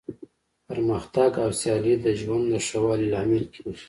[0.67, 3.79] پرمختګ او سیالي د ژوند د ښه والي لامل کیږي.